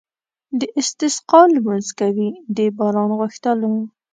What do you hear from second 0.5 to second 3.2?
د استسقا لمونځ کوي د باران